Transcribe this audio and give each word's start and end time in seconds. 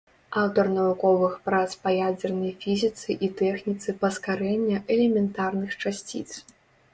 Аўтар 0.43 0.69
навуковых 0.77 1.35
прац 1.49 1.67
па 1.83 1.89
ядзернай 1.95 2.53
фізіцы 2.63 3.17
і 3.27 3.29
тэхніцы 3.43 3.89
паскарэння 4.05 4.81
элементарных 4.97 5.79
часціц. 5.85 6.29